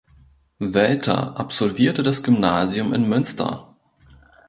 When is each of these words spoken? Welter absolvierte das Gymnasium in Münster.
Welter 0.57 1.39
absolvierte 1.39 2.01
das 2.01 2.23
Gymnasium 2.23 2.91
in 2.91 3.07
Münster. 3.07 3.75